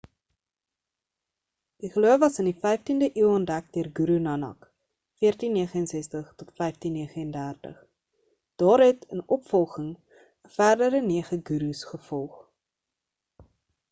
die 1.81 1.89
geloof 1.97 2.21
was 2.21 2.39
in 2.43 2.47
die 2.47 2.53
15de 2.63 3.09
eeu 3.23 3.29
ontdek 3.33 3.67
deur 3.77 3.89
guru 3.99 4.15
nanak 4.29 4.65
1469-1539. 5.27 7.77
daar 8.65 8.85
het 8.87 9.07
in 9.19 9.23
opvolging 9.39 9.89
‘n 10.49 10.51
verdere 10.57 11.05
nege 11.13 11.41
gurus 11.53 11.85
gevolg 11.95 12.43